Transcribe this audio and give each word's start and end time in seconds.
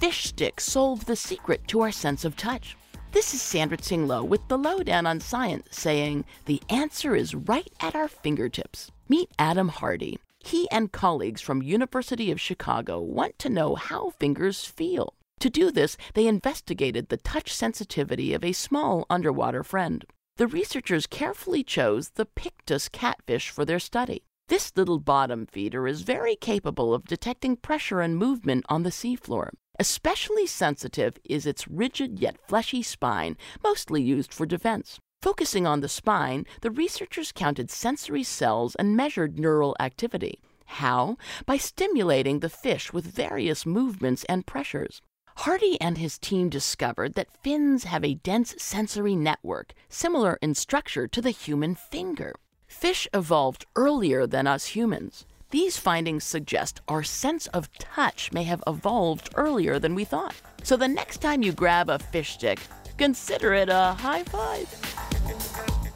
fish 0.00 0.24
stick 0.26 0.60
solve 0.60 1.04
the 1.06 1.16
secret 1.16 1.66
to 1.66 1.80
our 1.80 1.90
sense 1.90 2.24
of 2.24 2.36
touch? 2.36 2.76
This 3.10 3.34
is 3.34 3.42
Sandra 3.42 3.76
Tsing-Loh 3.76 4.22
with 4.22 4.46
the 4.46 4.56
Loh 4.56 4.82
Down 4.84 5.06
on 5.06 5.18
Science 5.18 5.66
saying 5.72 6.24
the 6.44 6.62
answer 6.68 7.16
is 7.16 7.34
right 7.34 7.72
at 7.80 7.96
our 7.96 8.06
fingertips. 8.06 8.92
Meet 9.08 9.30
Adam 9.38 9.68
Hardy. 9.68 10.18
He 10.38 10.70
and 10.70 10.92
colleagues 10.92 11.40
from 11.40 11.62
University 11.62 12.30
of 12.30 12.40
Chicago 12.40 13.00
want 13.00 13.38
to 13.40 13.48
know 13.48 13.74
how 13.74 14.10
fingers 14.10 14.64
feel. 14.64 15.14
To 15.40 15.50
do 15.50 15.72
this, 15.72 15.96
they 16.14 16.28
investigated 16.28 17.08
the 17.08 17.16
touch 17.16 17.52
sensitivity 17.52 18.34
of 18.34 18.44
a 18.44 18.52
small 18.52 19.04
underwater 19.10 19.64
friend. 19.64 20.04
The 20.36 20.46
researchers 20.46 21.08
carefully 21.08 21.64
chose 21.64 22.10
the 22.10 22.24
Pictus 22.26 22.88
catfish 22.88 23.50
for 23.50 23.64
their 23.64 23.80
study. 23.80 24.22
This 24.46 24.72
little 24.76 25.00
bottom 25.00 25.44
feeder 25.46 25.88
is 25.88 26.02
very 26.02 26.36
capable 26.36 26.94
of 26.94 27.04
detecting 27.06 27.56
pressure 27.56 28.00
and 28.00 28.16
movement 28.16 28.64
on 28.68 28.84
the 28.84 28.90
seafloor. 28.90 29.50
Especially 29.80 30.44
sensitive 30.44 31.18
is 31.24 31.46
its 31.46 31.68
rigid 31.68 32.18
yet 32.18 32.36
fleshy 32.48 32.82
spine, 32.82 33.36
mostly 33.62 34.02
used 34.02 34.34
for 34.34 34.44
defense. 34.44 34.98
Focusing 35.22 35.68
on 35.68 35.80
the 35.80 35.88
spine, 35.88 36.46
the 36.62 36.70
researchers 36.70 37.30
counted 37.30 37.70
sensory 37.70 38.24
cells 38.24 38.74
and 38.74 38.96
measured 38.96 39.38
neural 39.38 39.76
activity. 39.78 40.40
How? 40.66 41.16
By 41.46 41.58
stimulating 41.58 42.40
the 42.40 42.48
fish 42.48 42.92
with 42.92 43.04
various 43.06 43.64
movements 43.64 44.24
and 44.28 44.46
pressures. 44.46 45.00
Hardy 45.36 45.80
and 45.80 45.96
his 45.96 46.18
team 46.18 46.48
discovered 46.48 47.14
that 47.14 47.42
fins 47.44 47.84
have 47.84 48.04
a 48.04 48.14
dense 48.14 48.56
sensory 48.58 49.14
network, 49.14 49.74
similar 49.88 50.38
in 50.42 50.54
structure 50.54 51.06
to 51.06 51.22
the 51.22 51.30
human 51.30 51.76
finger. 51.76 52.34
Fish 52.66 53.06
evolved 53.14 53.64
earlier 53.76 54.26
than 54.26 54.48
us 54.48 54.66
humans. 54.66 55.24
These 55.50 55.78
findings 55.78 56.24
suggest 56.24 56.82
our 56.88 57.02
sense 57.02 57.46
of 57.48 57.72
touch 57.78 58.30
may 58.32 58.42
have 58.42 58.62
evolved 58.66 59.30
earlier 59.34 59.78
than 59.78 59.94
we 59.94 60.04
thought. 60.04 60.34
So 60.62 60.76
the 60.76 60.88
next 60.88 61.22
time 61.22 61.42
you 61.42 61.52
grab 61.52 61.88
a 61.88 61.98
fish 61.98 62.32
stick, 62.32 62.60
consider 62.98 63.54
it 63.54 63.70
a 63.70 63.96
high 63.98 64.24
five. 64.24 64.68